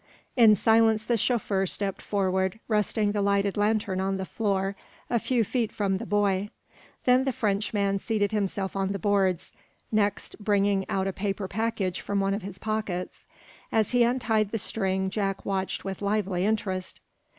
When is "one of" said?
12.19-12.41